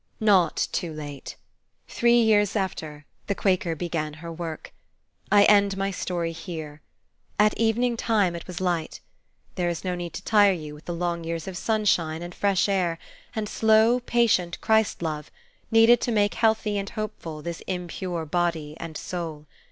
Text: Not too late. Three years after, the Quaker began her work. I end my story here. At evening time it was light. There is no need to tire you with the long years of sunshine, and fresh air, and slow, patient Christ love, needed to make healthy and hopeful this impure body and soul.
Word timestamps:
Not 0.19 0.67
too 0.71 0.91
late. 0.91 1.35
Three 1.87 2.19
years 2.19 2.55
after, 2.55 3.05
the 3.27 3.35
Quaker 3.35 3.75
began 3.75 4.15
her 4.15 4.31
work. 4.33 4.73
I 5.31 5.43
end 5.43 5.77
my 5.77 5.91
story 5.91 6.31
here. 6.31 6.81
At 7.37 7.55
evening 7.55 7.97
time 7.97 8.35
it 8.35 8.47
was 8.47 8.59
light. 8.59 8.99
There 9.53 9.69
is 9.69 9.83
no 9.83 9.93
need 9.93 10.13
to 10.13 10.23
tire 10.23 10.53
you 10.53 10.73
with 10.73 10.85
the 10.85 10.95
long 10.95 11.23
years 11.23 11.47
of 11.47 11.55
sunshine, 11.55 12.23
and 12.23 12.33
fresh 12.33 12.67
air, 12.67 12.97
and 13.35 13.47
slow, 13.47 13.99
patient 13.99 14.59
Christ 14.59 15.03
love, 15.03 15.29
needed 15.69 16.01
to 16.01 16.11
make 16.11 16.33
healthy 16.33 16.79
and 16.79 16.89
hopeful 16.89 17.43
this 17.43 17.61
impure 17.67 18.25
body 18.25 18.75
and 18.79 18.97
soul. 18.97 19.45